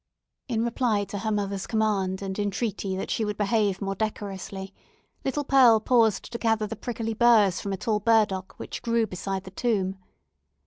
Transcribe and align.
In 0.47 0.63
reply 0.65 1.03
to 1.03 1.19
her 1.19 1.31
mother's 1.31 1.67
command 1.67 2.23
and 2.23 2.39
entreaty 2.39 2.95
that 2.97 3.11
she 3.11 3.23
would 3.23 3.37
behave 3.37 3.83
more 3.83 3.93
decorously, 3.93 4.73
little 5.23 5.43
Pearl 5.43 5.79
paused 5.79 6.31
to 6.31 6.39
gather 6.39 6.65
the 6.65 6.75
prickly 6.75 7.13
burrs 7.13 7.61
from 7.61 7.71
a 7.71 7.77
tall 7.77 7.99
burdock 7.99 8.55
which 8.57 8.81
grew 8.81 9.05
beside 9.05 9.43
the 9.43 9.51
tomb. 9.51 9.99